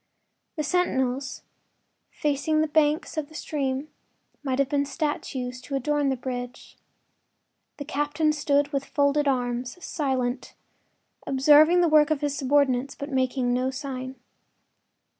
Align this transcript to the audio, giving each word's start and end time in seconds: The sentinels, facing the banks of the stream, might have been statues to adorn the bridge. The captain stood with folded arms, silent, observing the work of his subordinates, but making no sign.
The 0.55 0.63
sentinels, 0.63 1.43
facing 2.09 2.61
the 2.61 2.67
banks 2.67 3.17
of 3.17 3.27
the 3.29 3.35
stream, 3.35 3.89
might 4.41 4.57
have 4.57 4.67
been 4.67 4.83
statues 4.83 5.61
to 5.61 5.75
adorn 5.75 6.09
the 6.09 6.15
bridge. 6.17 6.75
The 7.77 7.85
captain 7.85 8.33
stood 8.33 8.69
with 8.73 8.83
folded 8.83 9.27
arms, 9.27 9.77
silent, 9.85 10.55
observing 11.27 11.81
the 11.81 11.87
work 11.87 12.09
of 12.09 12.21
his 12.21 12.35
subordinates, 12.35 12.95
but 12.95 13.11
making 13.11 13.53
no 13.53 13.69
sign. 13.69 14.15